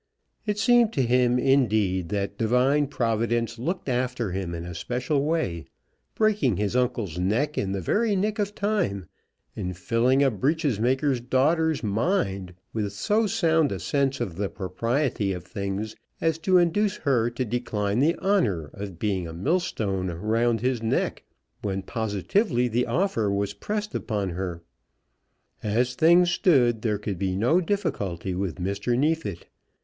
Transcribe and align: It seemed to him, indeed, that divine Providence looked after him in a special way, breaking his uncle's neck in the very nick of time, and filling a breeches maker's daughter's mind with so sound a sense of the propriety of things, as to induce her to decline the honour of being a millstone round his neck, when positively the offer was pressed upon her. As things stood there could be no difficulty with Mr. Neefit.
It 0.47 0.57
seemed 0.57 0.91
to 0.93 1.03
him, 1.03 1.37
indeed, 1.37 2.09
that 2.09 2.35
divine 2.39 2.87
Providence 2.87 3.59
looked 3.59 3.87
after 3.87 4.31
him 4.31 4.55
in 4.55 4.65
a 4.65 4.73
special 4.73 5.23
way, 5.23 5.67
breaking 6.15 6.57
his 6.57 6.75
uncle's 6.75 7.19
neck 7.19 7.55
in 7.55 7.71
the 7.71 7.81
very 7.81 8.15
nick 8.15 8.39
of 8.39 8.55
time, 8.55 9.05
and 9.55 9.77
filling 9.77 10.23
a 10.23 10.31
breeches 10.31 10.79
maker's 10.79 11.19
daughter's 11.21 11.83
mind 11.83 12.55
with 12.73 12.91
so 12.93 13.27
sound 13.27 13.71
a 13.71 13.79
sense 13.79 14.19
of 14.19 14.37
the 14.37 14.49
propriety 14.49 15.33
of 15.33 15.43
things, 15.43 15.95
as 16.19 16.39
to 16.39 16.57
induce 16.57 16.97
her 16.97 17.29
to 17.29 17.45
decline 17.45 17.99
the 17.99 18.17
honour 18.17 18.71
of 18.73 18.97
being 18.97 19.27
a 19.27 19.33
millstone 19.33 20.07
round 20.09 20.61
his 20.61 20.81
neck, 20.81 21.23
when 21.61 21.83
positively 21.83 22.67
the 22.67 22.87
offer 22.87 23.29
was 23.29 23.53
pressed 23.53 23.93
upon 23.93 24.31
her. 24.31 24.63
As 25.61 25.93
things 25.93 26.31
stood 26.31 26.81
there 26.81 26.97
could 26.97 27.19
be 27.19 27.35
no 27.35 27.61
difficulty 27.61 28.33
with 28.33 28.55
Mr. 28.55 28.97
Neefit. 28.97 29.45